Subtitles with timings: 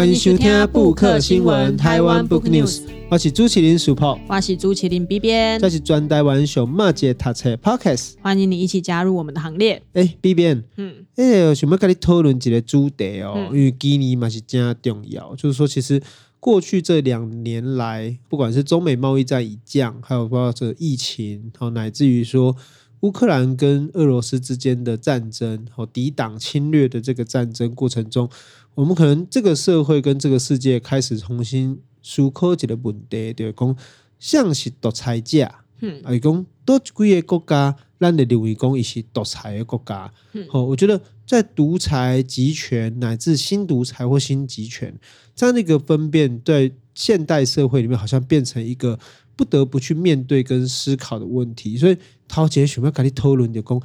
[0.00, 9.82] 欢迎收听布克新闻台湾 Book News，我是朱麒麟 Super，我是朱麒麟 B 编，这是专台湾熊马姐读册 Podcast，欢迎你一起加入我们的行列。
[9.92, 16.00] 哎，B 编，嗯，哎，想要跟你讨论一个主题哦，嗯、因为今年嘛是真重要，就是说，其实
[16.38, 22.56] 过去这两年来，不管是中美贸易战已降，还有包括这疫情，好，乃至于说
[23.00, 28.30] 乌克兰跟俄罗斯之间的战争，好，抵挡侵略的这个战争过程中。
[28.74, 33.76] 我们可能这个社会跟这个世界开始重新思考一个问题，就是讲
[34.18, 44.98] 像是独裁者，嗯，啊，讲多几个国家，让你认为讲一些独裁的国家，嗯，好，我觉得在独裁、集权乃至新独裁或新集权
[45.34, 48.98] 这样的一个分辨，在现代社会里面，好像变成一个
[49.36, 51.76] 不得不去面对跟思考的问题。
[51.76, 51.96] 所以，
[52.28, 53.82] 陶杰想要跟你讨论，的讲，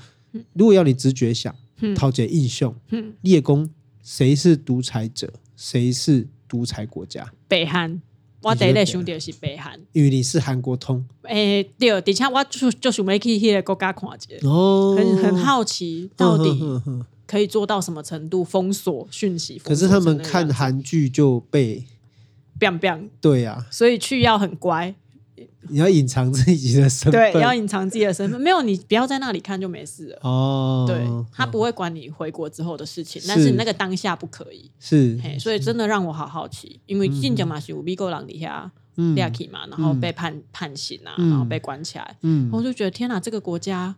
[0.54, 1.54] 如果要你直觉想，
[1.96, 3.70] 陶杰印象，嗯，你也讲。
[4.06, 5.34] 谁是独裁者？
[5.58, 7.28] 谁是独裁国家？
[7.48, 8.00] 北韩，
[8.44, 11.04] 我第一个想到是北韩，因为你是韩国通。
[11.24, 16.56] 诶、欸，对，而且我就就想要去迄个国家看一下，哦，很很好奇，到底
[17.26, 19.58] 可以做到什么程度封锁讯息？
[19.58, 21.84] 可是他们看韩剧就被
[22.60, 24.94] ，biang biang，对呀、啊，所以去要很乖。
[25.70, 28.40] 你要隐藏自己的身份，对，要隐藏自己的身份。
[28.40, 30.20] 没有，你不要在那里看就没事了。
[30.22, 34.70] 哦，对，他不会管你回国之后的事情，是但是你那个当下不可以。
[34.80, 38.72] 是，所以真的让我好好奇，因为晋江嘛是有美国人底下
[39.18, 42.16] 下去嘛，然后被判判刑啊，然后被关起来。
[42.22, 43.96] 嗯，我就觉得天哪，这个国家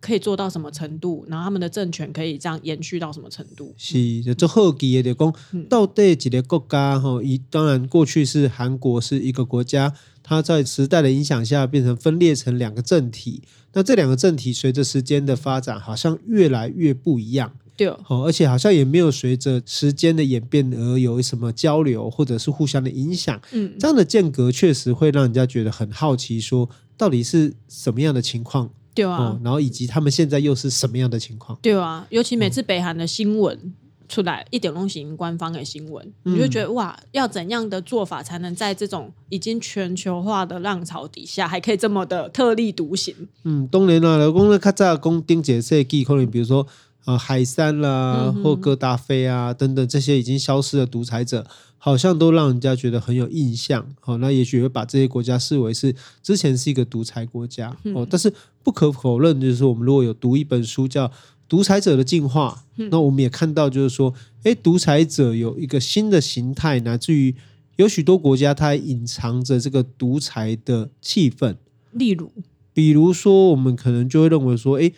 [0.00, 1.24] 可以做到什么程度？
[1.28, 3.74] 然后他们的政权可以这样延续到什么程度？
[3.76, 7.22] 是，就做好奇的，就讲到底几个国家哈？
[7.22, 9.92] 一当然过去是韩国是一个国家。
[10.24, 13.42] 它在时代的影响下变成分裂成两个政体，
[13.74, 17.52] 那这两个政体随着时间的发展，好像越来越不一样。
[17.76, 23.38] 对，而且好像也没有随着时间的演变而有什么交流，或者是互相的影响。
[23.52, 28.70] 嗯，这样的间隔确实会让人家觉得很好奇，说到底是什么样的情况？
[28.94, 31.58] 对啊，然后以及他们现在又是什么样的情况？
[31.60, 33.74] 对啊，尤其每次北韩的新闻。
[34.08, 43.14] 出来一点东西，官方的新闻，你就觉得哇，要怎样的做法才能在这种已经全球化的浪潮底下，还可以这么的特立独行？
[43.44, 46.66] 嗯，当然啦，老公呢，较早讲丁解设计，可能比如说
[47.06, 51.46] 呃海山啦，或戈达菲啊等等这些已经消失的独裁者，
[51.78, 53.86] 好像都让人家觉得很有印象。
[54.00, 57.74] 好，那也许会把这些国家视为是之前是一个独裁国家。
[57.84, 58.32] 嗯、哦，但是
[58.62, 61.10] 不可否认，就是我们如果有读一本书叫。
[61.48, 64.12] 独裁者的进化，那我们也看到，就是说，
[64.44, 67.34] 诶，独裁者有一个新的形态，乃至于
[67.76, 71.56] 有许多国家它还隐藏着这个独裁的气氛。
[71.92, 72.32] 例如，
[72.72, 74.92] 比如说，我们可能就会认为说，诶，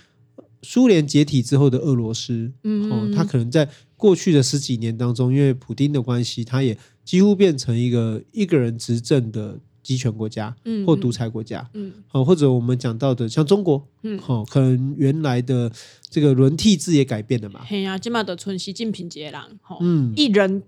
[0.63, 9.61] 苏联解体之后的俄罗斯，嗯，哦，它可能在过去的十几年当中，因为普丁的关系，它也几乎变成一个一个人执政的。
[9.87, 15.71] 集权国家，嗯或独裁国家，嗯，好，或者我们讲到的像中国，嗯，好，可能原来的
[16.11, 19.45] 这个轮替制也改变了嘛，嘿呀，今嘛的村习近平接壤，
[19.81, 20.61] 嗯，一人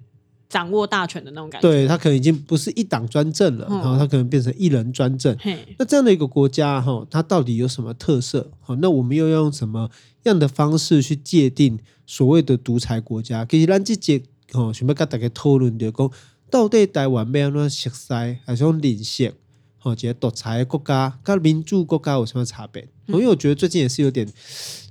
[0.49, 5.37] 掌握大权的那种感觉，对，他可能已经不是一党专政了，然后他可能变成一人专政，
[5.79, 8.53] 那这样的一个国家哈，它到底有什么特色？
[8.61, 9.91] 好，那我们又要用什么
[10.23, 13.45] 样的方式去界定所谓的独裁国家？
[13.45, 16.11] 其实咱这节哦，想要跟大家讨论的讲。
[16.51, 19.33] 到底台湾要安怎熟悉，还是讲领先？
[19.79, 22.83] 好，这个独裁国家跟民主国家有什么差别？
[23.07, 24.27] 嗯、因为我觉得最近也是有点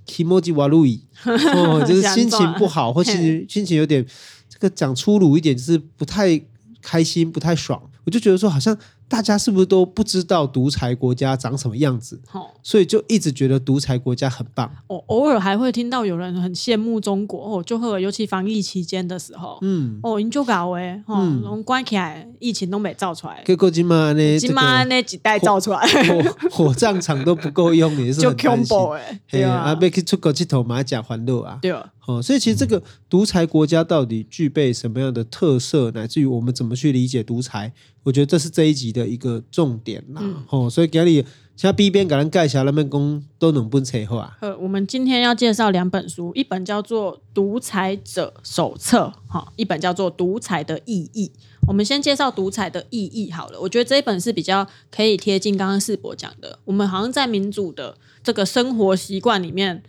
[0.05, 4.05] 気持ち悪い哦，就是心情不好，或是心情有点
[4.49, 6.41] 这个讲粗鲁一点，就是不太
[6.81, 7.81] 开心、不太爽。
[8.05, 8.77] 我就觉得说，好像。
[9.09, 12.19] 大家是不是都不知道独裁国家长什么样子？
[12.33, 14.69] 哦、所以就一直觉得独裁国家很棒。
[14.87, 23.41] 哦，偶尔还会听到有人很羡慕中国哦，就会尤其防疫期间的时候，嗯，哦，你就搞哎，哦，从关起来，疫情都没造出来。
[23.45, 25.79] 结果今嘛呢，今嘛那几代造出来，
[26.51, 31.93] 火葬场都不够用，也是 就恐怖哎，对啊，啊，被去出国去头马甲环路啊，对啊。
[32.07, 37.73] 哦，所以其实这个独裁国家到底具备什么样的特色，乃至于我们怎么去理解独裁？
[38.07, 40.21] 我觉得这是这一集的一个重点啦。
[40.23, 41.25] 嗯、哦，所以给你
[41.57, 44.37] 像 B 边给人介绍那边工都能不扯话。
[44.39, 51.29] 呃，我们今天要介绍两本书，一本叫做《独裁者手册》哈、哦，一本叫做《独裁的意义》。
[51.67, 53.59] 我们先介绍独裁的意义好了。
[53.59, 59.83] 我觉得这一本是比较可以贴近刚刚世博讲的，我们好像在民主的这个生活习惯里面。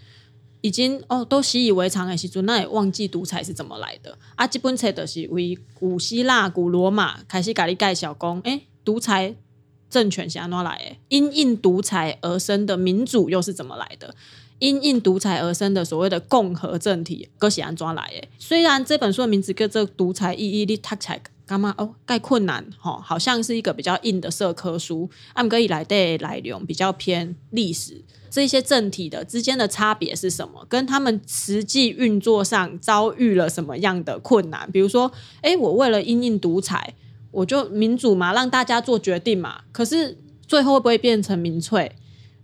[0.61, 4.47] 已经哦，都习以为常的时阵，那也忘记独裁是怎么来的啊。
[4.47, 9.35] 这本册就是为古希腊、古罗马开始给你介绍讲，诶，独裁
[9.89, 10.97] 政权是怎么来的？
[11.09, 14.15] 因应独裁而生的民主又是怎么来的？
[14.59, 18.27] 因应独裁而生的所谓的共和政体，都是安怎来的？
[18.41, 21.95] 虽然这本书的名字叫做《独裁意义》，你读起来干嘛哦？
[22.05, 25.09] 盖困难哈，好像是一个比较硬的社科书。
[25.33, 30.67] 按个以来的来源比较偏历史，这些政体的之间的差别是什么？
[30.69, 34.71] 跟他们实际运作上遭遇了什么样的困难？
[34.71, 35.11] 比如说，
[35.41, 36.95] 哎，我为了因应独裁，
[37.31, 39.63] 我就民主嘛，让大家做决定嘛。
[39.73, 41.97] 可是最后会不会变成民粹？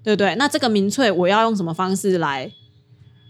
[0.02, 0.34] 对不对？
[0.36, 2.52] 那这个民粹，我要用什么方式来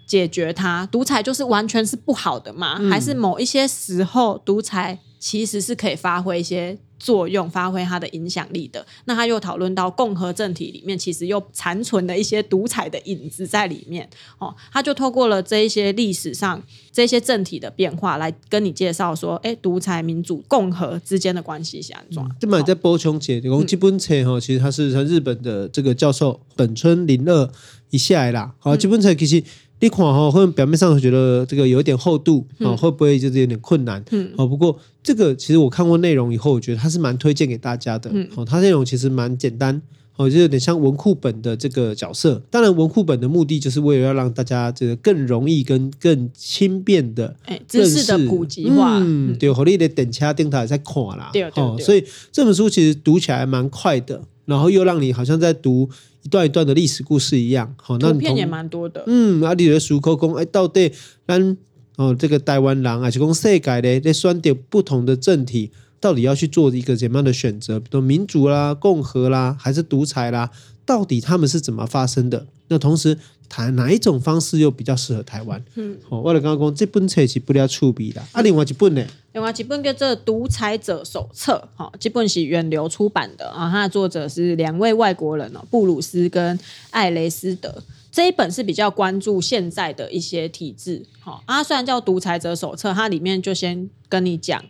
[0.06, 0.84] 解决它？
[0.86, 2.78] 独裁就是完全是不好的嘛？
[2.80, 8.84] 嗯、还是某一些时候，独裁其实是可以发挥一些作用，发挥它的影响力的？
[9.06, 14.06] 那他又讨论到共和政体里面，其实又残存的一些独裁的影子在里面。
[14.38, 16.62] 哦，他就透过了这一些历史上
[16.92, 22.36] 这些政体的变化，来跟你介绍说，哎，独裁、民主、共和之间的关系是安怎样？
[22.38, 27.50] 这么在补充解，讲基本册哈，其实他是从日本的这个教授本村玲二
[27.88, 28.52] 一下来啦。
[28.58, 29.42] 好，基本册其实。
[29.84, 34.02] 一款哈，会表面上觉得这个有一点厚度啊，嗯、会不会就是有点困难？
[34.12, 38.10] 嗯，哦，不过这个其实我看过内容以后，我觉得它是蛮推荐给大家的。
[38.14, 39.82] 嗯，哦，它内容其实蛮简单，
[40.16, 42.42] 哦，就有点像文库本的这个角色。
[42.50, 48.98] 当然，文库本的目的就是为了要让大家这个更容易跟更轻便的哎知识的普及化。
[49.02, 51.28] 嗯，对，好，你的等其他电台在看啦。
[51.30, 52.02] 对，哦，所以
[52.32, 55.90] 这本书其实读起来蛮快的，然后又让你好像在读。
[56.24, 59.04] 一段一段的历史故事一样，好，那图片也蛮多的。
[59.06, 60.90] 嗯，啊，你的书口讲，哎，到底
[61.26, 61.56] 咱
[61.96, 65.70] 哦这个台湾人还是讲世界咧在选择不同的政体，
[66.04, 67.80] 到底要去做一个怎么样的选择？
[67.80, 70.50] 比如民主啦、共和啦，还是独裁啦？
[70.84, 72.46] 到底他们是怎么发生的？
[72.68, 73.16] 那同时
[73.48, 75.64] 谈哪一种方式又比较适合台湾？
[75.76, 79.02] 嗯，好，我来刚刚讲这本册是不了触笔的，啊，另外一本呢？
[79.32, 86.58] 另外一本叫做《独裁者手册》，哈，这本是远流出版的啊，它的作者是两位外国人哦，布鲁斯跟
[86.90, 87.82] 艾雷斯德。
[88.12, 94.62] 这一本是比较关注现在的一些体制，哈，啊，虽然叫《独裁者手册》，它里面就先跟你讲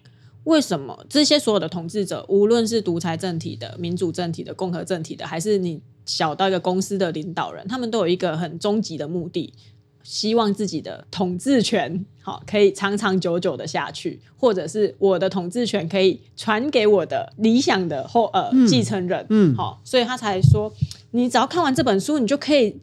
[0.44, 9.52] 为什么这些所有的统治者，无论是独裁政体的、民主政体的、共和政体的，还是你小到一个公司的领导人，他们都有一个很终极的目的。
[10.02, 20.70] 希望自己的统治权好可以长长久久的下去，或者是我的统治权可以传给我的理想的后呃继承人，嗯，好，所以他才说，
[21.12, 22.78] 你只要看完这本书，你就可以。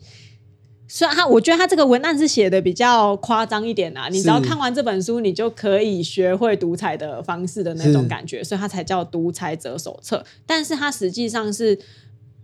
[0.93, 10.25] 虽然他，我觉得他这个文案是写的比较夸张一点啊，你只要看完这本书，你就可以学会独裁的方式的那种感觉，所以他才叫独裁者手册。
[10.45, 11.79] 但是它实际上是。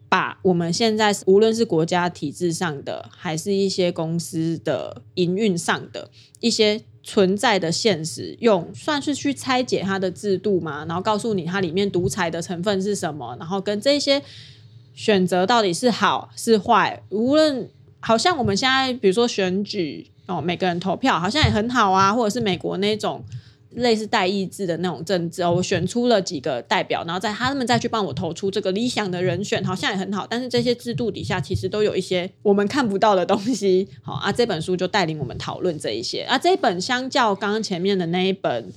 [0.10, 6.10] 把我们现在无论是国家体制上的，还是一些公司的营运上的
[6.40, 14.24] 一些存在的现实，用算是去拆解它的制度嘛，然后告诉你它里面独裁的成分是什么，然后跟这些
[14.94, 23.24] 选择到底是好是坏，无论好像我们现在比如说选举哦，每个人投票好像也很好啊，或者是美国那种。
[23.72, 30.26] 类似代议制的那种政治哦，我选出了几个代表，然后在他们再去帮我投出这个理想的人选，好像也很好。
[30.28, 33.88] 但是这些制度底下其实都有一些我们看不到的东西。
[34.02, 36.22] 好啊，这本书就带领我们讨论这一些。
[36.22, 38.64] 啊，这一本相较刚刚前面的那一本《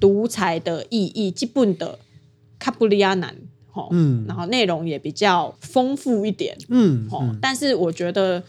[0.00, 1.98] 独裁的意义》，基本的
[2.58, 3.36] 卡布里亚南，
[3.92, 8.42] 嗯，然后内容也比较丰富一点，嗯，嗯，但是我觉得。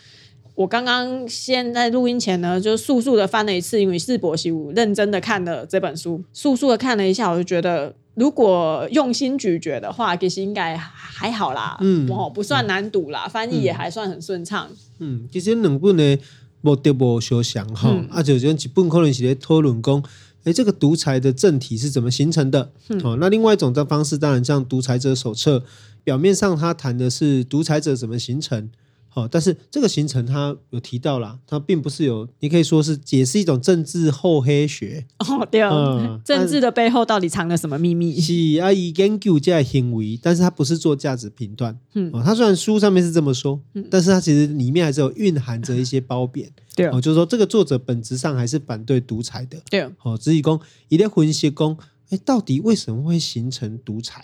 [0.54, 16.18] 我刚刚先在录音前呢，就速速的翻了一次，因为是博习武认真的看了这本书，速速的看了一下，我就觉得如果用心咀嚼的话，其实应该还好啦，嗯，哦，不算难读啦，嗯、翻译也还算很顺畅，嗯，其实两本呢，
[16.62, 20.04] 无得无相像哈，嗯、啊，就这样一本可能是在讨论讲，
[20.44, 22.72] 哎，这个独裁的政体是怎么形成的？
[22.90, 25.60] 嗯、哦，那另外一种的方式，当然像《独裁者手册》，
[26.04, 28.70] 表面上他谈的是独裁者怎么形成。
[29.14, 38.18] 好，但是这个行程他有提到啦，他并不是有，你可以说是解释一种政治厚黑学哦，对哦，嗯、政治的背后到底藏了什么秘密？
[38.22, 51.78] 是啊，以研究这样行为，但是他不是做价值评断，嗯，哦，他虽然书上面是这么说，嗯，但是他其实里面还是有蕴含着一些褒贬， 对哦，就是说这个作者本质上还是反对独裁的，对哦，只以讲一定分析讲，
[52.12, 54.24] 哎，到底为什么会形成独裁？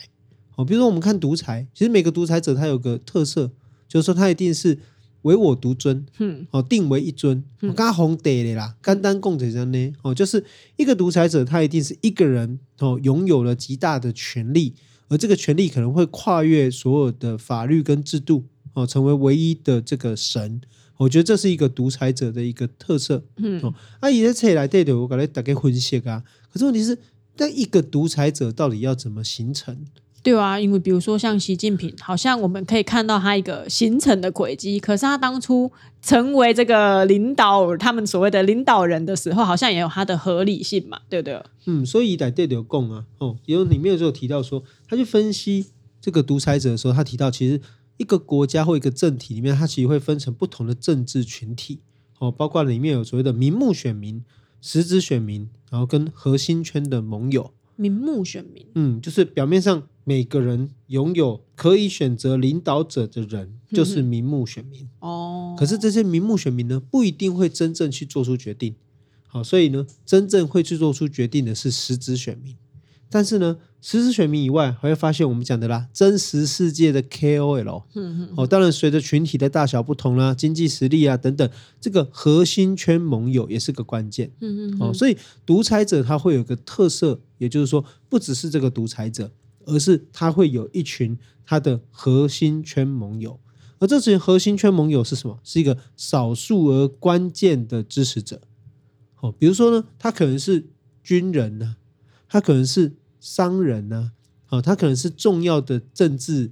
[0.56, 3.52] 哦，比如说我们看独裁，其实每个独裁者他有个特色。
[3.88, 4.78] 就是说，他一定是
[5.24, 10.44] 唯我独尊，嗯，哦，定为一尊，我刚红得的啦，简单讲就是这样呢，哦，就是
[10.76, 14.76] 一个独裁者，他一定是一个人哦，拥有了极大的权力，
[15.08, 20.62] 而这个权力可能会跨越所有的法律跟制度，哦，成为唯一的这个神。
[20.98, 26.24] 我觉得这是一个独裁者的一个特色，嗯，哦，啊，以这来对的，我给大家分析啊。
[26.52, 26.98] 可是问题是，
[27.38, 29.86] 那一个独裁者到底要怎么形成？
[30.24, 35.72] 对啊，因为比如说像习近平，好像我们可以看到他一个形成的轨迹，可是他当初
[36.02, 41.42] 成为这个领导，他们所谓的领导人的时候，好像也有他的合理性嘛，对不对？
[41.66, 45.68] 嗯，所以在对有共啊，哦，有里面就有提到说，他去分析
[46.02, 47.62] 这个独裁者的时候，他提到其实
[47.96, 51.80] 一个国家或一个政体里面，它其实会分成不同的政治群体，
[52.20, 54.24] 哦，包括里面有所谓的名目选民、
[54.62, 57.54] 实质选民，然后跟核心圈的盟友。
[57.76, 65.54] 名目选民，嗯，就是表面上每个人拥有可以选择领导者的人，就是名目选民哦。
[65.60, 68.74] 可是这些名目选民呢，不一定会真正去做出决定。
[69.28, 72.56] 好，所以呢，真正会去做出决定的是实质选民。
[73.10, 81.50] 但是呢，实质选民以外，还会发现我们讲的啦，真实世界的 KOL，嗯哦，当然随着群体的大小不同啦，经济实力啊等等，
[81.82, 89.32] 这个核心圈盟友也是个关键，嗯嗯，哦，所以独裁者他会有个特色，也就是说，不只是这个独裁者，
[89.68, 93.40] 而是他会有一群他的核心圈盟友，
[93.80, 95.40] 而这群核心圈盟友是什么？
[95.44, 98.42] 是一个少数而关键的支持者，
[99.20, 100.66] 哦，比如说呢，他可能是
[101.04, 101.76] 军人呢、
[102.28, 104.14] 他可能是商人呢、
[104.48, 106.52] 啊，他可能是重要的政治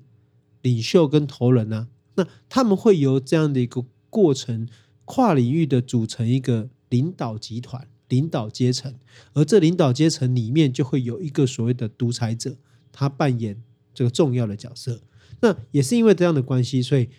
[0.62, 4.68] 领袖跟头人呢、那他们会由这样的一个过程，
[5.06, 8.94] 跨领域的组成一个领导集团、领导阶层，
[9.34, 12.56] 而这领导阶层里面就会有一个所谓的独裁者，
[12.96, 13.62] 他扮演
[13.94, 15.02] 这个重要的角色。
[15.42, 17.10] 那也是因为这样的关系，所以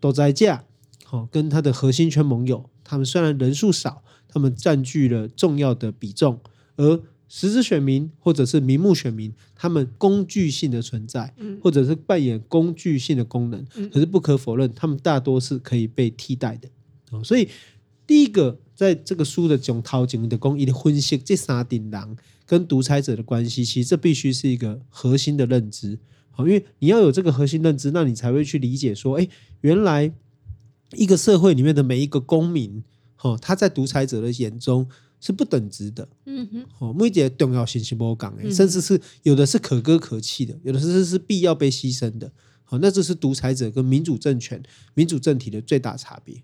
[0.00, 0.64] 独裁者
[1.04, 6.40] 好跟他的核心圈盟友，他们虽然人数少，他们占据了重要的比重，
[6.76, 16.68] 而实质选民或者是名目选民，他们工具性的存在，或者是扮演工具性的功能，可是不可否认，他们大多是可以被替代的。
[17.22, 17.48] 所以
[18.06, 25.98] 第一个在这个书的总套景的公益的分析，这三顶狼跟独裁者的关系，其实这必须是一个核心的认知。
[26.30, 29.28] 好，因为你要有这个核心认知，那你才会去理解说，哎，
[29.60, 30.10] 原来
[30.92, 32.82] 一个社会里面的每一个公民，
[33.16, 34.88] 哈，他在独裁者的眼中。
[35.22, 42.32] 是不等值的，嗯哼，哦，每一个重要性是不讲的，甚至是有的是可歌可泣的，有的是是必要被牺牲的，
[42.64, 44.62] 好，那这是独裁者跟民主政权、
[44.94, 46.42] 民主政体的最大差别。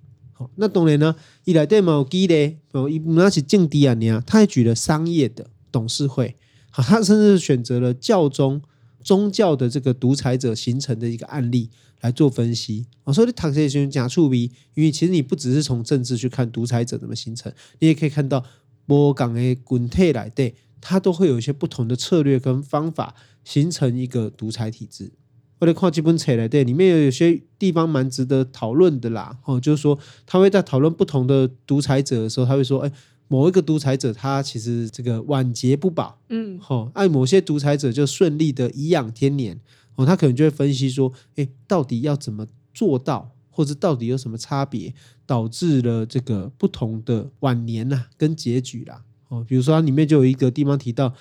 [0.56, 1.14] 那当然呢，
[1.44, 6.36] 伊来对某基的哦，伊那是政敌啊，你啊，他还举了商业的董事会，
[6.70, 8.60] 好，他甚至选择了教宗
[9.02, 11.70] 宗教的这个独裁者形成的一个案例。
[12.02, 18.44] 来做分析啊，所以你读这些书讲触笔，因为其实你不只是从政治去看独裁者怎么形成，你也可以看到
[18.84, 23.14] 波港的滚退来对，它都会有一些不同的策略跟方法
[23.44, 25.10] 形成一个独裁体制。
[25.58, 29.38] 我来看基本册来对，里面有有些地方蛮值得讨论的啦。
[29.44, 32.92] 哦，就是说他会在讨论不同的独裁者的时候，他会说，哎，
[33.28, 39.58] 某一个独裁者他其实这个晚节不保，嗯，好，按某些独裁者就顺利的颐养天年。
[39.94, 44.92] 哦，他可能就会分析说，诶，到底要怎么做到，或者到底有什么差别，
[45.24, 49.02] 导致了这个不同的晚年呐、啊，跟结局啦。
[49.28, 51.14] 哦，比如说它里面就有一个地方提到，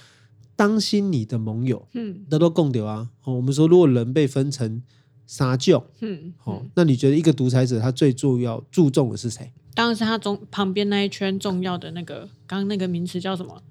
[0.56, 3.10] 当心你的盟友，嗯，那都共流啊。
[3.24, 4.82] 哦，我们说如果人被分成
[5.26, 9.52] 三种，嗯，哦，那你觉得一个独裁者他最重要注重的是谁？
[9.74, 13.62] 当然是他中旁边那一圈重要的那个，刚刚那个名词叫什么？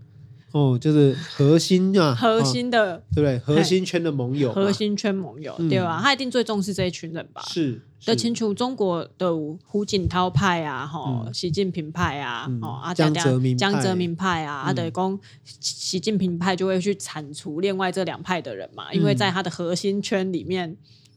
[0.55, 3.39] 哦，就是核心啊， 核心的，对不对？
[3.41, 6.01] 核心圈的盟友，核心圈盟友，对吧？
[6.01, 7.43] 他一定最重视这一群人吧？
[7.49, 9.33] 是，得清楚中国的
[9.65, 20.77] 胡锦涛派啊，哈，习近平派啊，哦，啊，江泽民江泽民派啊，啊，等于讲习近平派就会去铲除另外这两派的人嘛，因为在他的核心圈里面，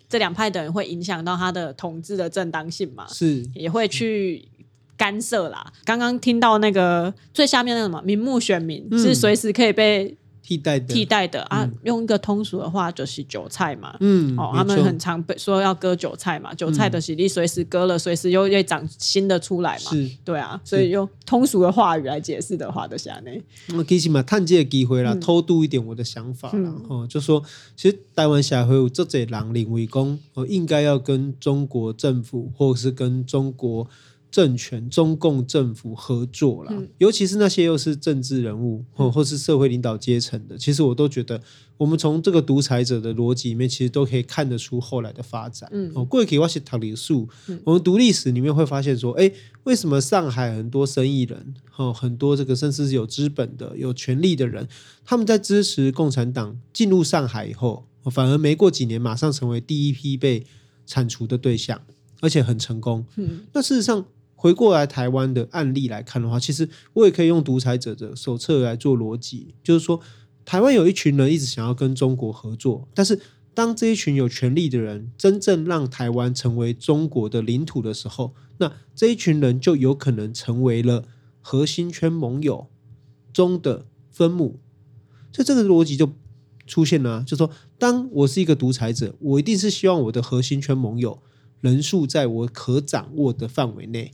[0.10, 4.50] 这两派的人会影响到他的统治的正当性嘛，是，也会去。
[4.98, 5.72] 干涉啦！
[5.86, 11.42] 刚刚听到那个最下面那个什么名目选民、嗯、是随时可以被替代的，替代的。
[11.44, 11.70] 啊！
[11.84, 23.32] 用一个通俗的话就是韭菜嘛，嗯，哦，他们很常被说要割韭菜嘛，韭菜的洗力随时割了，随时又会长新的出来嘛，是，对啊，所以用通俗的话语来解释的话，就下呢，
[23.78, 27.44] 我其实嘛，探这个机会啦，偷渡一点我的想法啦，嗯、哦，就说
[27.76, 33.88] 其实台湾社会有这些人认为讲，哦，应该要跟中国政府或者是跟中国。
[34.30, 41.42] 政权、中共政府合作啦，嗯、尤其是那些又是政治人物或或是社会领导阶层的，其实我都觉得，
[41.78, 45.70] 我们从这个独裁者的逻辑里面，其实都可以看得出后来的发展。
[45.72, 47.14] 嗯，哦，过去我是读历史，
[47.64, 49.32] 我们读历史里面会发现说，哎，
[49.64, 54.68] 为什么上海很多生意人，哦，很多这个甚至是有资本的、有权力的人，
[55.06, 60.46] 他们在支持共产党进入上海以后，反而没过几年，马上成为第一批被
[60.86, 61.82] 铲除的对象，
[62.20, 63.06] 而且很成功。
[63.16, 64.06] 嗯，那事实上。
[64.40, 70.00] 回过来台湾的案例来看的话，其实我也可以用独裁者的手册来做逻辑，就是说，
[70.46, 73.20] 台湾有一群人一直想要跟中国合作，但是
[73.56, 81.06] 当这一群有权力的人真正让台湾成为中国的领土的时候，那这一群人就有可能成为了
[81.42, 82.68] 核心圈盟友
[83.34, 84.60] 中的分母。
[85.34, 86.14] 所以这个逻辑就
[86.68, 91.24] 出现了，就说，当我是一个独裁者，我一定是希望我的核心圈盟友
[91.60, 94.14] 人数在我可掌握的范围内。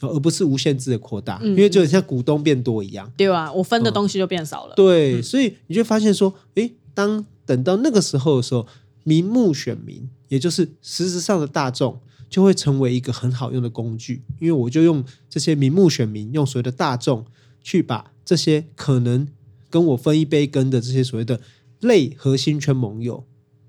[0.00, 4.74] 而不是无限制的扩大，因为就很像股东变多一样，对啊，我分的东西就变少了。
[4.76, 8.66] 对，所以你就发现说，诶，当等到那个时候的时候，
[9.02, 17.24] 名目选民，也就是实质上的大众，就会成为一个很好用的工具，因为我就用这些名目选民，用所谓的大众，
[17.62, 19.26] 去把这些可能
[19.70, 21.40] 跟我分一杯羹的这些所谓的
[21.80, 23.24] 类核心圈盟友。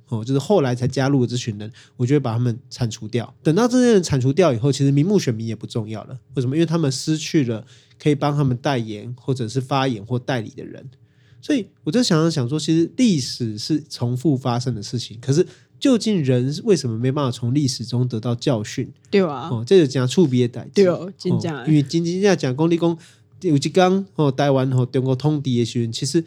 [0.09, 3.31] 哦，就是后来才加入的这群人，我就会把他们铲除掉。
[3.43, 6.19] 等到这些人铲除掉以后，其实名目选民也不重要了。
[6.33, 6.55] 为什么？
[6.55, 7.63] 因为他们失去了
[8.01, 10.83] 可以帮他们代言或者是发言或代理的人。
[11.39, 15.17] 所以我就想想说，其实历史是重复发生的事情。
[15.21, 15.45] 可是
[15.79, 18.91] 究竟人为什么没办法从历史中得到教训？
[19.11, 20.67] 对啊，哦，这就讲触别代。
[20.73, 22.97] 对哦，因为真真正讲公立公
[23.41, 26.25] 有一刚哦，台湾和中国通敌的时候，其实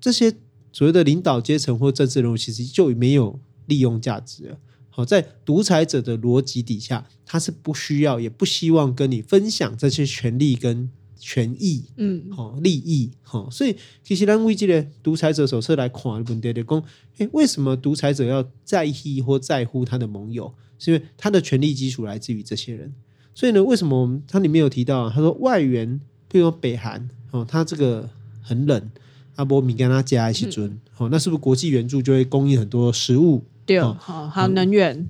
[0.00, 0.34] 这些。
[0.74, 4.58] 所谓的领导阶层或政治人物，其实就没有利用价值了。
[4.90, 16.82] 好，在独裁者的逻辑底下，他是不需要也不希望跟你分享这些权利跟权益，嗯，好利益，好，所以其实咱为这个独裁者手册来看问题的讲，
[17.18, 20.52] 诶，为什么独裁者要在意或在乎他的盟友？
[20.76, 22.92] 是因为他的权力基础来自于这些人。
[23.32, 28.10] 所以呢，为什么我们他里面有提到，他说外援，譬如说北韩，哦，他这个
[28.42, 28.90] 很冷。
[29.36, 33.42] 阿波米跟他加一起尊，好，那是不是国际援助就会供应很多食物？
[33.66, 35.08] 对，好，还有能源。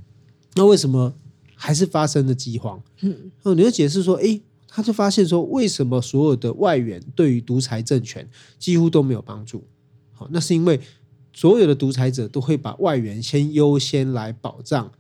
[0.55, 1.13] 那为什么
[1.55, 2.83] 还是发生了饥荒？
[3.03, 8.29] 嗯，哦，你就解释说，哎，他就发现说，为什么所有的外援对于独裁政权
[8.59, 9.65] 几乎都没有帮助？
[10.13, 10.81] 好，那是因为
[11.33, 14.91] 所有的独裁者都会把外援先优先来保障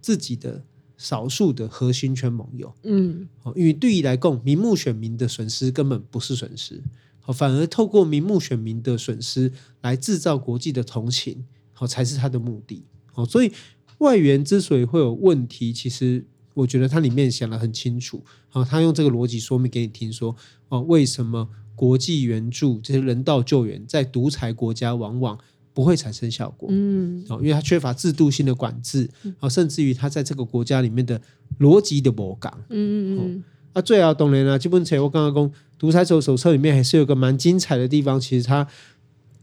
[0.00, 0.62] 自己的
[0.96, 2.72] 少数的核心圈盟友。
[2.84, 6.80] 嗯，好，因为对于来共，名目选民的损失根本不是损失。
[7.24, 12.82] 好，反而透过名目选民的损失来制造国际的同情，好，才是他的目的。
[13.12, 13.52] 好，所以
[13.98, 18.22] 外援之所以会有问题，其实我觉得他里面想得很清楚。
[18.48, 20.34] 好，他用这个逻辑说明给你听，说
[20.68, 25.38] 哦，为什么国际援助这些人道救援在独裁国家往往
[25.72, 26.68] 不会产生效果？
[26.72, 29.08] 嗯，哦，因为他缺乏制度性的管制，
[29.38, 31.20] 哦，甚至于他在这个国家里面的
[31.60, 32.52] 逻辑的模港。
[32.68, 33.44] 嗯嗯嗯。
[33.74, 35.50] 那最后当然啦，基本上我刚刚讲
[35.82, 38.68] 《独裁者手册》里面还是有个蛮精彩的地方，其实它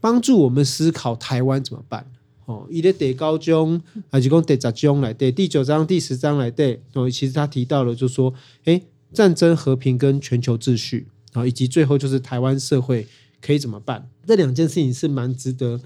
[0.00, 2.10] 帮助我们思考台湾怎么办。
[2.46, 3.78] 哦，一列第高章
[4.10, 6.82] 还是讲第十章来对，第九章、第十章来对。
[6.94, 8.32] 哦，其实他提到了，就说，
[8.64, 13.06] 诶，战争、和平跟全球秩序，然后以及最后就是台湾社会
[13.42, 14.08] 可以怎么办？
[14.26, 15.78] 这两件事情是蛮值得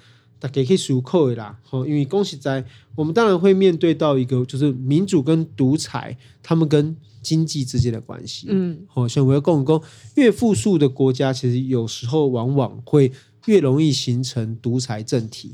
[0.45, 1.59] 大家可以思考的啦。
[1.63, 2.63] 好，因为恭喜在
[2.95, 9.83] 我们当然会面对到一个就是民主跟独裁，他们跟经济之间的关系，嗯，好，像我要共工，
[10.17, 13.11] 越富庶的国家，其实有时候往往会
[13.47, 15.53] 越容易形成独裁政体，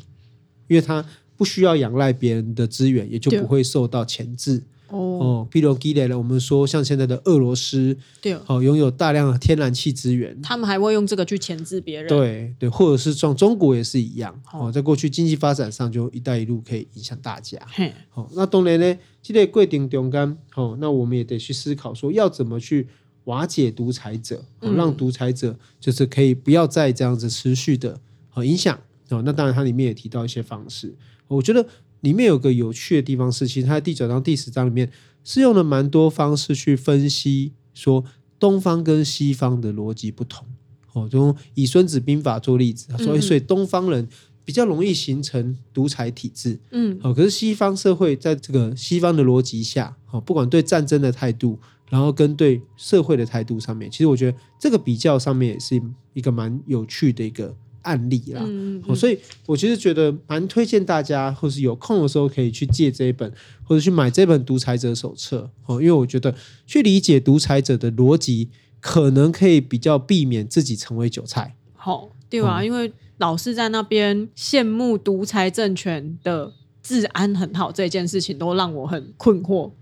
[0.66, 4.60] 因为它不需要仰赖别人的资源，也就不会受到钳制。
[4.90, 17.58] 哦，哦，譬如举例了，我们说像现在的俄罗斯，对，哦，拥有大量的天然气资源，他们还会用这个去钳制别人，对对，或者是像中国也是一样，哦，在过去经济发展上，就“一带一路”可以影响大家。
[17.68, 22.88] 嘿，好，那当然呢，这个过程中间，好，那我们也得去思考说，要怎么去
[23.24, 28.00] 瓦解独裁者，让独裁者就是可以不要再这样子持续的
[28.34, 28.78] 哦影响。
[29.10, 30.94] 哦，那当然，它里面也提到一些方式，
[31.28, 31.66] 我觉得。
[32.00, 34.90] 里面有个有趣的地方是，其实它在第九章、第十章里面
[35.22, 38.04] 是用了蛮多方式去分析，说
[38.38, 40.46] 东方跟西方的逻辑不同。
[40.92, 44.08] 哦，就以《孙子兵法》做例子，所以所以东方人
[44.44, 46.58] 比较容易形成独裁体制。
[46.72, 51.58] 嗯，好，可是西方社会在这个西方的逻辑下，哦，不管对战争的态度，
[51.88, 55.80] 然后跟对社会的态度上面，其实我觉得这个比较上面也是
[56.14, 57.54] 一个蛮有趣的一个。
[57.82, 66.34] 案例啦，嗯嗯，所以我其实觉得蛮推荐大家，或是有空的时候可以去借这一本，或者去买这本《独裁者手册》哦，因为我觉得
[66.66, 71.56] 去理解独裁者的逻辑，可能可以比较避免自己成为韭菜。
[71.74, 72.60] 好，对啊？
[72.60, 79.72] 嗯，因为老是在那边羡慕独裁政权的治安很好这件事情，都让我很困惑。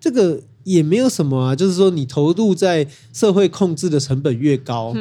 [0.00, 0.42] 这个。
[0.64, 4.92] 也没有什么啊，就是说你投入在社会控制的成本越高，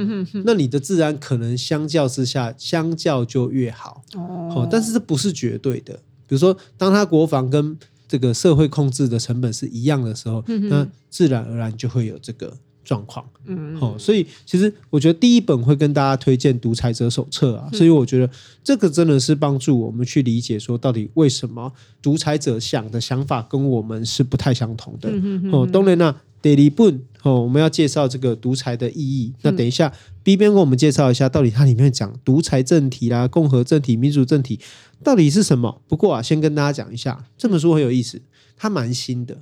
[0.45, 4.03] 那你的自然可能相较之下，相较就越好。
[4.15, 5.93] 哦，但是这不是绝对的。
[6.27, 13.25] 比如说，当他国防跟这个社会控制的成本是一样的时候，那自然而然就会有这个状况。
[13.45, 18.29] 嗯，好、哦，所以其实我觉得第一本会跟大家推荐《独裁者手册》啊，所以我觉得
[18.63, 25.09] 这个真的是帮助我们去理解说，到底为什么独裁者想的想法跟我们是不太相同的。
[25.11, 29.33] 嗯、哦，当然啦，第二本哦，我们要介绍这个独裁的意义。
[29.41, 29.93] 那等一下、嗯、
[30.23, 34.59] ，B 边跟我们介绍一下，到底它里面讲独裁政体啦、共和政体、民主政体
[35.03, 35.81] 到底是什么？
[35.87, 38.21] 不过啊，先跟大家讲一下，这本书很有意思，
[38.57, 39.37] 它蛮新的。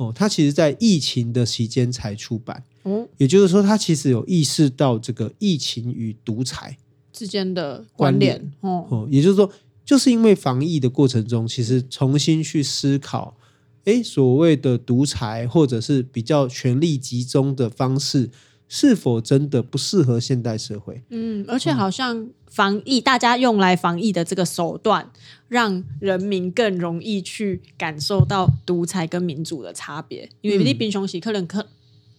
[0.00, 2.64] 哦，他其实在疫情的期间才出版。
[2.84, 6.78] 哦，也就是说，他其实有意识到这个疫情与独裁
[7.12, 8.50] 之间的关联。
[8.60, 9.52] 哦，哦，也就是说，
[9.84, 13.36] 就是因为防疫的过程中，其实重新去思考，
[13.84, 18.30] 诶，所谓的独裁或者是比较权力集中的方式，
[18.72, 21.02] 是否真的不适合现代社会？
[21.10, 25.10] 嗯，而且好像防疫，大家用来防疫的这个手段，
[25.48, 30.28] 让人民更容易去感受到独裁跟民主的差别。
[30.40, 31.66] 因为李冰雄喜可能可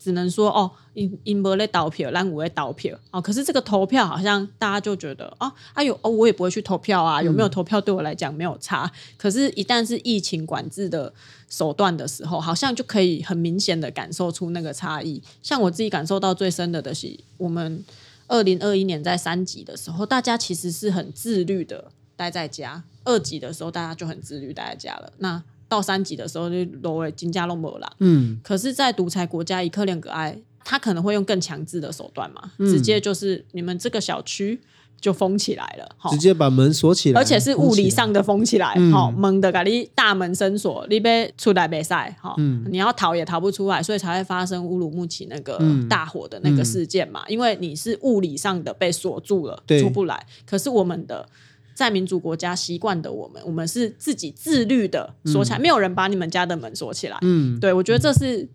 [0.01, 3.21] 只能说哦，因因无咧投票，咱有咧投票哦。
[3.21, 8.91] 可是这个投票好像大家就觉得哦，哎呦哦，我也不会去投票啊，有没有投票对我来讲没有差。
[9.15, 11.13] 可是，一旦是疫情管制的
[11.47, 15.21] 手段的时候，好像就可以很明显的感受出那个差异。
[15.43, 17.83] 像我自己感受到最深的的是，我们
[18.27, 25.13] 二零二一年在三级的时候，大家其实是很自律的待在家；二级的时候，大家就很自律待在家了。
[25.19, 27.89] 那到三级的时候就罗为金家弄没了。
[27.99, 34.59] 嗯，可是，在独裁国家，一克两个埃，他可能会用更强制的手段嘛，嗯、直接就是你们这个小区。
[35.01, 42.35] 就封起来了，直接把门锁起来，而且是物理上的封起来，好、嗯，门的，把你大门深锁，你被出来没赛，哈，
[42.69, 50.23] 你要逃也逃不出来，所以才会发生乌鲁木齐那个大火的那个事件嘛，嗯、因为你是物理上的被锁住了，出不来。
[50.45, 51.27] 可是我们的
[51.73, 57.17] 在民主国家习惯的我们，我们是自己自律的锁起来，嗯、没有人把你们家的门锁起来。
[57.21, 58.49] 嗯，对，我觉得这是。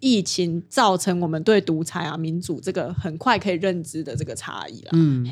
[0.00, 4.90] 疫情造成我们对独裁啊、民主这个很快可以认知的这个差异了。
[4.92, 5.26] 嗯，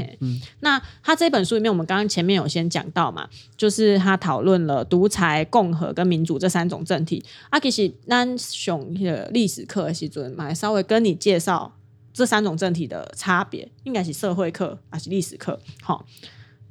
[0.61, 7.23] 那他这本书里面，我们刚刚前面有先讲到嘛，就是他讨论了独裁、共和跟民主这三种政体。
[7.51, 11.77] 阿其实南雄的历史课的时阵，来稍微跟你介绍
[12.15, 15.61] 这三种政体的差别，应该是社会课还是历史课？
[15.83, 16.07] 好，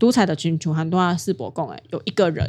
[0.02, 2.44] 独裁的君主很多是伯共哎，有一个人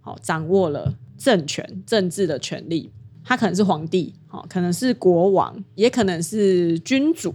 [0.00, 2.90] 好掌握了政权、政治的权力。
[3.22, 4.14] 他可能是皇帝，
[4.48, 7.34] 可能是国王，也可能是君主，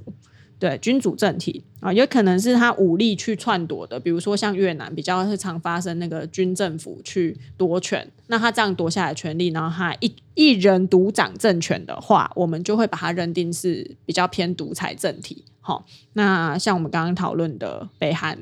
[0.57, 15.45] 对，君主政体啊，也可能是他武力去篡夺的，比如说像越南比较是常发生那个军政府去夺权，那他这样夺下来权力，然后他一一人独掌政权的话，我们就会把他认定是比较偏独裁政体。
[15.61, 18.39] 好，那像我们刚刚讨论的北韩，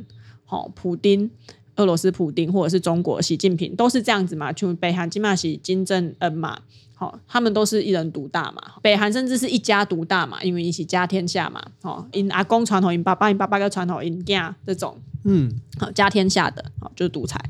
[0.54, 1.32] 好，普丁。
[1.78, 4.54] 俄罗斯普丁或者是中国习近平都是这样子嘛？
[4.54, 6.60] 就北韩金马喜金正恩嘛，
[6.94, 8.62] 好，他们都是一人独大嘛。
[8.84, 11.60] 北韩甚至是一家独大嘛，因为一起家天下嘛。
[11.82, 17.44] 哦，因阿公传统，因爸爸，因爸爸个传统，因家这种，嗯，好家天下的，好就是独裁。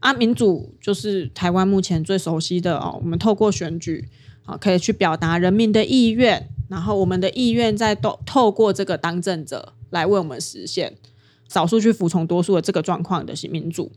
[0.00, 3.00] 啊，民主就是台湾目前最熟悉的哦。
[3.02, 4.06] 我们透过选举，
[4.42, 10.98] 好可以去表达人民的意愿，然后我们的意愿在透透过这个当政者来为我们实现。
[11.50, 13.90] 少数去服从多数的这个状况的是民主，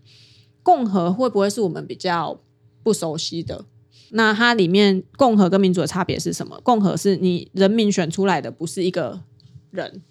[0.63, 2.41] 共和会不会是我们比较
[2.81, 3.63] 不熟悉的？
[4.09, 6.59] 那它里面共和跟民主的差别是什么？
[6.63, 9.21] 共和是你人民选出来的，不是一个
[9.69, 10.01] 人，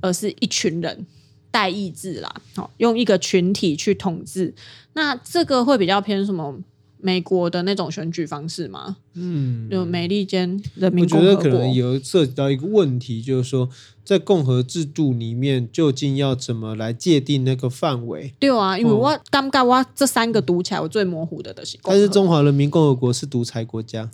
[0.00, 1.06] 而是一群人，
[1.50, 4.54] 代议制啦，好，用一个群体去统治。
[4.92, 6.60] 那这个会比较偏什么？
[7.04, 8.96] 美国的那种选举方式吗？
[9.12, 11.34] 嗯，就美利坚人民共和国。
[11.34, 13.68] 我觉得可能有涉及到一个问题，就是说，
[14.02, 18.32] 在共和制度里面，究竟要怎么来界定那个范围？
[18.40, 21.78] 对啊，因为我刚刚我这三个读起来，我最模糊的都是。
[21.82, 24.10] 但是中华人民共和国是独裁国家。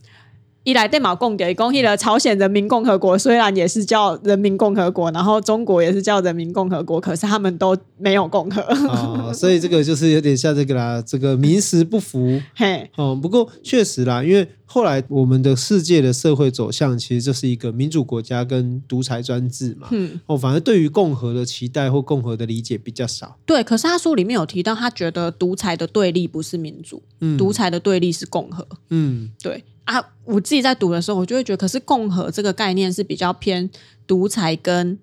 [0.63, 8.61] 一来电毛共给公益了朝鲜人民共和国，虽然也是叫人民共和国，然后中国也是叫人民共和国，可是他们都没有共和。
[8.89, 12.41] 哦，所以这个就是有点像这个啦，这个名实不符。
[12.55, 19.89] 嘿，哦，不过确实啦，因为后来我们的世界的社会走向其实就是一个民主国家跟独裁专制嘛。
[19.93, 23.39] 嗯，哦，反而对于共和的期待或共和的理解比较少。
[23.47, 28.67] 对，可是他书里面有提到，他觉得独裁的对立不是民主，嗯，独裁的对立是共和。
[28.91, 29.65] 嗯，对。
[29.91, 33.69] 啊，我自己在读的时候，我就会觉得，可是共和这个概念是比较偏
[34.07, 34.97] 独裁跟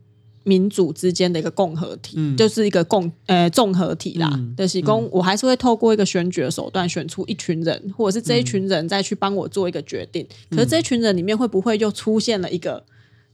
[0.44, 4.30] 民主之间的一个共和体，嗯、就是一个共呃综合体啦。
[4.34, 10.26] 嗯、就是公，我还是会透过一个选举的手段选出一群人，或者是这一群人再去帮我做一个决定。
[10.52, 12.82] 嗯、可是这一群人里面会不会又出现了一个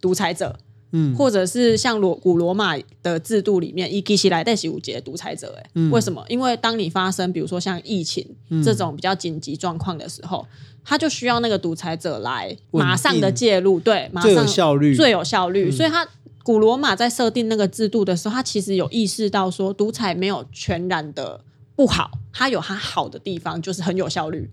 [0.02, 0.58] 独裁者？
[0.96, 6.24] 嗯，或者是像罗古罗马的制度里面，伊基西来代西五节独裁者，哎、嗯，为什么？
[6.30, 8.26] 因为当你发生比如说像疫情
[8.64, 10.46] 这种比较紧急状况的时候，
[10.84, 15.72] 他就需要那个独裁者来马上的介入，对，马上最有效率，最有效率。
[15.72, 16.08] 所以他
[16.44, 21.44] 古罗马在设定那个制度的时候，他其实有意识到说，独裁没有全然的
[21.76, 24.52] 不好，他有他好的地方，就是很有效率。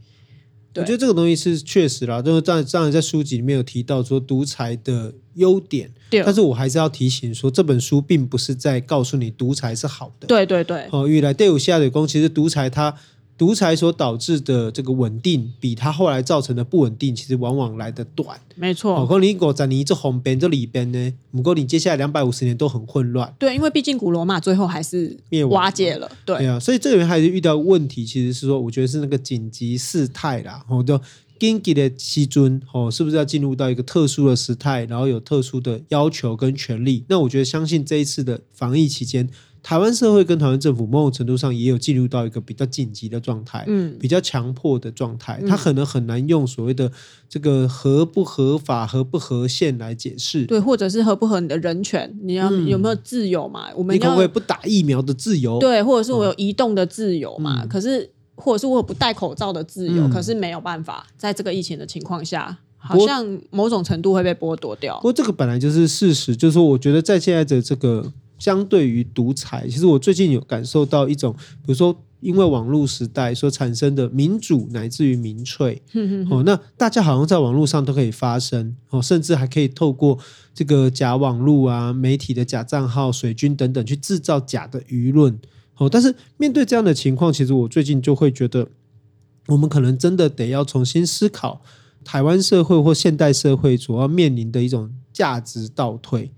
[0.76, 10.26] 我觉得这个东西是确实啦，就是在当然在书籍里面有提到说独裁的优点，对，但是我还是要提醒说，这本书并不是在告诉你独裁是好的。
[10.26, 10.86] 对对对。
[10.90, 12.94] 哦，原来对我下的功，其实独裁它。
[13.38, 18.38] 独裁所导致的这个稳定，比它后来造成的不稳定，其实往往来的短。
[18.54, 23.34] 没错，哦，可能你国在你这红边这里边呢，不过你接下来两百五十年都很混乱。
[23.38, 26.06] 对，因为毕竟古罗马最后还是灭亡瓦解了。
[26.26, 31.00] 对，对啊，所以这里面还是遇到问题，其实是说，我觉得是那个紧急事态啦，哦，就
[31.40, 37.04] 紧急的西尊，哦，是不是要进入到一个特殊的时态，然后有特殊的要求跟权利？
[37.08, 39.28] 那我觉得，相信这一次的防疫期间。
[39.62, 46.90] 台湾社会跟台湾政府某种程度上也有进入到一个比较紧急的状态，嗯，比较强迫的状态，他可能很难用所谓的
[47.28, 53.66] 这个合不合法、合不合宪来解释，对，或者是合不合你的人权，你要有没有自由嘛？
[53.76, 55.58] 我们你可不可以不打疫苗的自由？
[55.58, 57.66] 对，或者是我有移动的自由嘛？
[57.66, 64.96] 可是，或者是我有不戴口罩的自由，可是没有办法，在这个疫情的情况下，好像某种程度会被剥夺掉。
[64.96, 68.12] 不过这个本来就是事实，就是说，我觉得在现在的这个。
[68.40, 80.18] 相对于独裁，其实我最近有感受到一种，比如说因为网络时代所产生的民主乃至于民粹，嗯哦，那大家好像在网络上都可以发声哦，甚至还可以透过
[80.54, 85.38] 这个假网络啊、媒体的假账号、水军等等去制造假的舆论
[85.80, 85.88] 哦。
[85.90, 88.68] 但是面对这样的情况，其实我最近就会觉得，
[89.48, 91.60] 我们可能真的得要重新思考
[92.04, 96.30] 台湾社会或现代社会所要面临的一种价值倒退。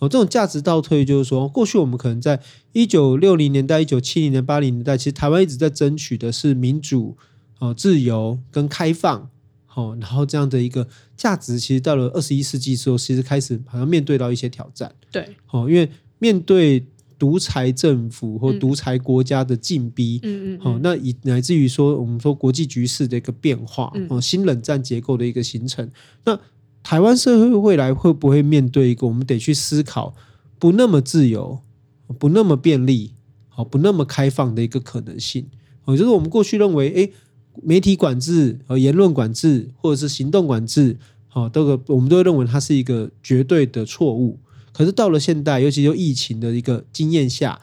[0.00, 2.40] 哦，这种价值倒退就是说，过去我们可能在
[2.72, 7.16] 一九六零年代、一九七零年、八零年代，其实台湾一直在争取的是民主、
[7.58, 9.28] 哦自由跟开放，
[9.74, 14.94] 哦，然后这样的一个价值，其实到了二十一世纪之后，其实开始好像面对到一些挑战。
[15.10, 16.86] 对，哦，因为面对
[17.18, 25.90] 独裁政府或独裁国家的进逼，嗯嗯，哦，那以乃至于说我们说国际局势的一个变化，哦，新冷战结构的一个形成，
[26.24, 26.38] 那。
[26.80, 30.14] 台湾社会未来会不会面对一个我们得去思考
[30.58, 31.58] 不那么自由、
[32.18, 33.12] 不那么便利、
[33.48, 35.44] 好不那么开放的一个可能性？
[35.84, 37.12] 哦，就是我们过去认为，诶，
[37.62, 44.38] 媒体管制和言论管制或者是行动管制，好，这个我们都会认为它是一个绝对的错误。
[44.78, 47.60] 可是到了现代，尤其就疫情的一个经验下，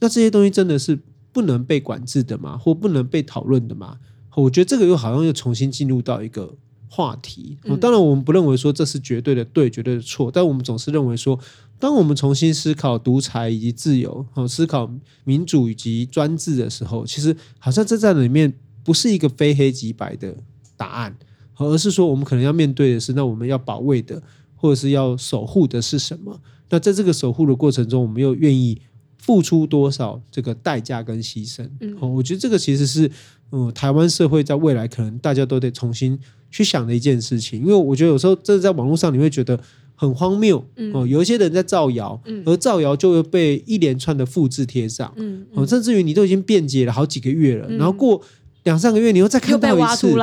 [0.00, 0.98] 那这些东西真的是
[1.30, 2.58] 不能被管制的吗？
[2.58, 3.98] 或不能被讨论的吗？
[4.34, 6.56] 我觉得这个又好像又重新进入到一个。
[6.88, 11.38] 话题，当然我们不认为说这是绝对的对，绝对的错，但我们总是认为说，
[11.78, 14.90] 当我们重新思考独裁以及自由，思考
[15.24, 18.50] 民主以及专制的时候，其实好像这在里面
[18.82, 20.34] 不是一个非黑即白的
[20.74, 21.14] 答案，
[21.56, 24.22] 而是说我们可能要面对的是，那我们要保卫的
[24.54, 26.40] 或者是要守护的是什么？
[26.70, 28.80] 那在这个守护的过程中，我们又愿意
[29.18, 31.68] 付出多少这个代价跟牺牲？
[31.80, 33.10] 嗯，我觉得这个其实是，
[33.52, 36.18] 嗯，台湾社会在未来可能大家都得重新。
[36.48, 39.60] 去想的一件事情，因为我觉得有时候这在网络上你会觉得
[39.96, 48.22] 很荒谬，嗯、哦，有一些人在造谣，嗯、而造谣就会被一连串的复制贴上，嗯嗯、哦，甚至于你都已经辩解了好几个月了，嗯、然后过
[48.62, 50.14] 两三个月你又再看到一次，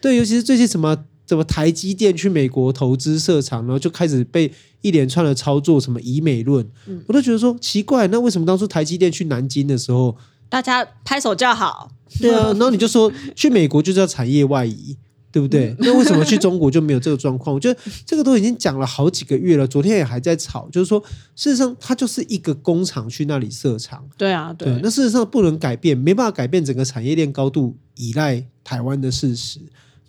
[0.00, 0.96] 对，尤其是最近什么
[1.32, 10.14] 什么台积电去美国投资设厂，然后就开始被一连串的操作，什么以美论，嗯、我都觉得说奇怪，那为什么当初台积电去南京的时候，
[10.50, 11.90] 大家拍手叫好，
[12.20, 14.96] 对啊， 然后你就说去美国就是要产业外移。
[15.32, 15.74] 对不对？
[15.78, 17.54] 那为什么去中国就没有这个状况？
[17.54, 21.02] 我觉得这个都已经讲了好几个月了，昨天也还在吵，就是说，
[21.34, 24.06] 事实上它就是一个工厂去那里设厂。
[24.18, 24.78] 对啊，对。
[24.82, 29.58] 那事实上不能改变，没办法改变整个产业链高度依赖台湾的事实。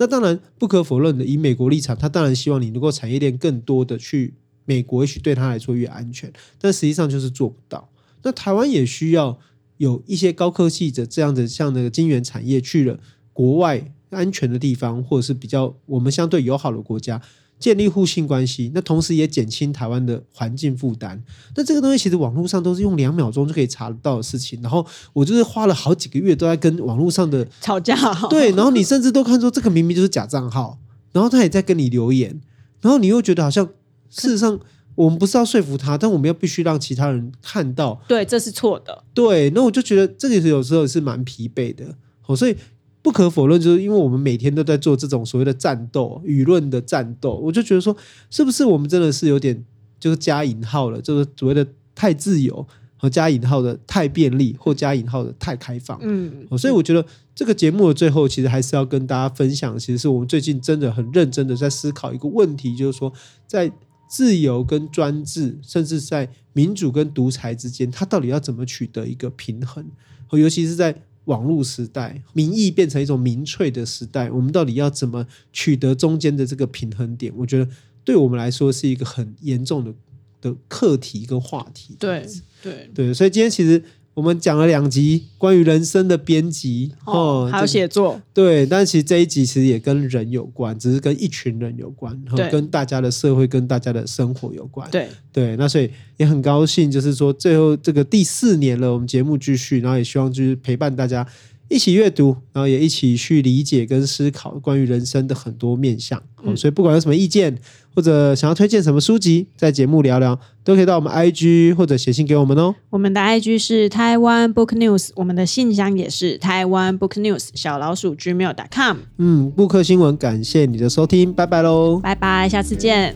[0.03, 4.33] 那当然不可否认的，以美国立场，他当然希望你能够产业链更多的去
[4.65, 6.31] 美国，也许对他来说越安全。
[6.59, 7.89] 但实际上就是做不到。
[8.23, 9.39] 那台湾也需要
[9.77, 12.99] 有一些高科技的这样的像那个晶圆产业去了
[13.31, 13.93] 国外。
[14.13, 17.19] 安全的地方，或者是比较我们相对友好的国家，
[17.63, 21.23] 建立互信关系，那同时也减轻台湾的环境负担。
[21.55, 24.61] 那这个东西其实网络上都是用两秒钟就可以查得到的事情。
[24.61, 27.95] 然后我就是花了好几个月都在跟网络上的吵架，
[28.29, 30.77] 对，然后你甚至都看出这个明明就是假账号，
[31.13, 32.41] 然后他也在跟你留言，
[32.81, 33.65] 然后你又觉得好像
[34.09, 34.59] 事实上
[34.95, 39.05] 我们不是要说服他，但我们要必须让其他人看到，对，这是错的。
[39.13, 41.95] 对，那我就觉得这个有时候是蛮疲惫的。
[42.19, 42.57] 好，所以。
[43.03, 47.95] 不可否认，就是因为我们每天都在做这种所谓的战斗、舆论的战斗，我就觉得说，
[48.29, 49.63] 是不是我们真的是有点
[49.99, 55.99] 就是加引号了，就是所谓的太自由和加引号的太便利或加引号的太开放。
[56.01, 63.11] 嗯，所以我觉得这个节目的最后，其实还是要跟大家分享，其实是我们最近真的很认真的在思考一个问题，就是说
[63.45, 63.69] 在
[64.07, 69.85] 自由跟专制，甚至在民主跟独裁之间，它到底要怎么取得一个平衡？
[70.31, 77.33] 尤其是在网络时代，民意变成一种民粹的时代，我们到底要怎么取得中间的这个平衡点？
[77.35, 77.69] 我觉得
[78.03, 79.93] 对我们来说是一个很严重的
[80.41, 81.95] 的课题跟话题。
[81.99, 82.27] 对
[82.61, 83.83] 对对，所以今天其实。
[84.13, 95.07] 我们讲了两集关于人生的编辑哦，还有写作，对，但其实这一集其实也跟人有关，只是跟一群人有关，对，跟大家的社会、跟大家的生活有关，对。
[95.31, 95.55] 对。
[95.57, 101.25] 那所以也很高兴，就是说最后这个第四年了，我们节目继续，然后也希望就是陪伴大家
[101.69, 106.21] 一起阅读，然后也一起去理解跟思考关于人生的很多面向。
[106.43, 107.57] 嗯，所以不管有什么意见。
[107.95, 112.73] 或者想要推荐什么书籍，在节目聊聊，都可以到我们 IG 或者写信给我们哦。
[112.89, 118.97] 我们的 IG 是台湾 Book News，我们的信箱也是台湾 Book News 小老鼠 gmail.com。
[119.19, 123.15] 嗯，布克新闻，感谢你的收听，拜拜喽，拜拜，下次见。